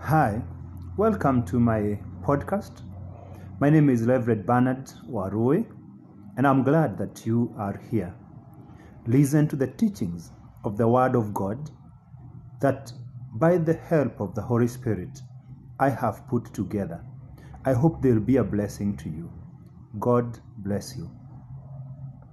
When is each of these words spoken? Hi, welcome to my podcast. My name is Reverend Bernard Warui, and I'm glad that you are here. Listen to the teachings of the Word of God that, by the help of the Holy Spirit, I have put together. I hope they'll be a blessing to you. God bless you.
Hi, 0.00 0.40
welcome 0.96 1.44
to 1.46 1.58
my 1.58 1.98
podcast. 2.22 2.82
My 3.60 3.68
name 3.68 3.90
is 3.90 4.04
Reverend 4.04 4.46
Bernard 4.46 4.86
Warui, 5.10 5.66
and 6.36 6.46
I'm 6.46 6.62
glad 6.62 6.96
that 6.98 7.26
you 7.26 7.52
are 7.58 7.78
here. 7.90 8.14
Listen 9.06 9.48
to 9.48 9.56
the 9.56 9.66
teachings 9.66 10.30
of 10.64 10.78
the 10.78 10.86
Word 10.86 11.16
of 11.16 11.34
God 11.34 11.70
that, 12.60 12.92
by 13.34 13.58
the 13.58 13.74
help 13.74 14.20
of 14.20 14.36
the 14.36 14.40
Holy 14.40 14.68
Spirit, 14.68 15.20
I 15.80 15.90
have 15.90 16.26
put 16.28 16.54
together. 16.54 17.04
I 17.64 17.72
hope 17.72 18.00
they'll 18.00 18.20
be 18.20 18.36
a 18.36 18.44
blessing 18.44 18.96
to 18.98 19.10
you. 19.10 19.30
God 19.98 20.38
bless 20.58 20.96
you. 20.96 21.10